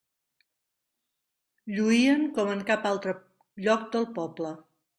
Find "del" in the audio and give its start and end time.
3.97-4.13